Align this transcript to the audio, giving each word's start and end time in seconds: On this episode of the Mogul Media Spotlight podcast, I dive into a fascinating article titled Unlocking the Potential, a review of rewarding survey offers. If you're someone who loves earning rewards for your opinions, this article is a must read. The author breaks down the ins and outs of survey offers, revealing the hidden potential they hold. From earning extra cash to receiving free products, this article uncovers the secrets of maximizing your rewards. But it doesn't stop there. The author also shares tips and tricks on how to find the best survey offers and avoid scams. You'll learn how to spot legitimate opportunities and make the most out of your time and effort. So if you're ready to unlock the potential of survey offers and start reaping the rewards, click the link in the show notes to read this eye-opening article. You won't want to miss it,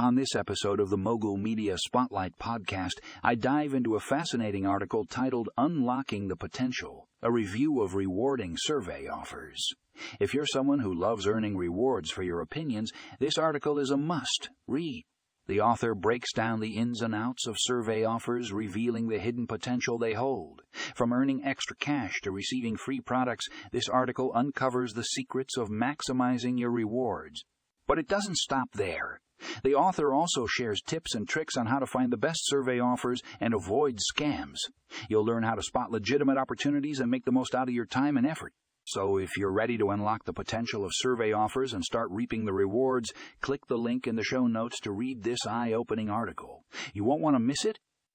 On 0.00 0.14
this 0.14 0.36
episode 0.36 0.78
of 0.78 0.90
the 0.90 0.96
Mogul 0.96 1.36
Media 1.36 1.76
Spotlight 1.76 2.38
podcast, 2.38 3.00
I 3.24 3.34
dive 3.34 3.74
into 3.74 3.96
a 3.96 4.00
fascinating 4.00 4.64
article 4.64 5.04
titled 5.04 5.48
Unlocking 5.58 6.28
the 6.28 6.36
Potential, 6.36 7.08
a 7.20 7.32
review 7.32 7.82
of 7.82 7.96
rewarding 7.96 8.54
survey 8.56 9.08
offers. 9.08 9.60
If 10.20 10.34
you're 10.34 10.46
someone 10.46 10.78
who 10.78 10.94
loves 10.94 11.26
earning 11.26 11.56
rewards 11.56 12.12
for 12.12 12.22
your 12.22 12.40
opinions, 12.40 12.92
this 13.18 13.36
article 13.38 13.76
is 13.80 13.90
a 13.90 13.96
must 13.96 14.50
read. 14.68 15.02
The 15.48 15.60
author 15.60 15.96
breaks 15.96 16.32
down 16.32 16.60
the 16.60 16.76
ins 16.76 17.02
and 17.02 17.12
outs 17.12 17.48
of 17.48 17.56
survey 17.58 18.04
offers, 18.04 18.52
revealing 18.52 19.08
the 19.08 19.18
hidden 19.18 19.48
potential 19.48 19.98
they 19.98 20.12
hold. 20.12 20.62
From 20.94 21.12
earning 21.12 21.44
extra 21.44 21.74
cash 21.74 22.20
to 22.22 22.30
receiving 22.30 22.76
free 22.76 23.00
products, 23.00 23.48
this 23.72 23.88
article 23.88 24.30
uncovers 24.32 24.94
the 24.94 25.02
secrets 25.02 25.56
of 25.56 25.70
maximizing 25.70 26.56
your 26.56 26.70
rewards. 26.70 27.44
But 27.88 27.98
it 27.98 28.06
doesn't 28.06 28.36
stop 28.36 28.68
there. 28.74 29.20
The 29.62 29.74
author 29.74 30.12
also 30.12 30.46
shares 30.46 30.82
tips 30.82 31.14
and 31.14 31.28
tricks 31.28 31.56
on 31.56 31.66
how 31.66 31.78
to 31.78 31.86
find 31.86 32.12
the 32.12 32.16
best 32.16 32.40
survey 32.44 32.80
offers 32.80 33.22
and 33.40 33.54
avoid 33.54 33.98
scams. 34.14 34.58
You'll 35.08 35.24
learn 35.24 35.42
how 35.42 35.54
to 35.54 35.62
spot 35.62 35.90
legitimate 35.90 36.38
opportunities 36.38 37.00
and 37.00 37.10
make 37.10 37.24
the 37.24 37.32
most 37.32 37.54
out 37.54 37.68
of 37.68 37.74
your 37.74 37.86
time 37.86 38.16
and 38.16 38.26
effort. 38.26 38.52
So 38.84 39.18
if 39.18 39.36
you're 39.36 39.52
ready 39.52 39.76
to 39.76 39.90
unlock 39.90 40.24
the 40.24 40.32
potential 40.32 40.82
of 40.82 40.92
survey 40.94 41.30
offers 41.32 41.74
and 41.74 41.84
start 41.84 42.08
reaping 42.10 42.46
the 42.46 42.54
rewards, 42.54 43.12
click 43.42 43.66
the 43.66 43.76
link 43.76 44.06
in 44.06 44.16
the 44.16 44.24
show 44.24 44.46
notes 44.46 44.80
to 44.80 44.92
read 44.92 45.22
this 45.22 45.46
eye-opening 45.46 46.08
article. 46.08 46.64
You 46.94 47.04
won't 47.04 47.20
want 47.20 47.36
to 47.36 47.40
miss 47.40 47.66
it, 47.66 47.80